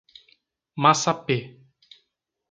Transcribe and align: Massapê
Massapê 0.83 1.37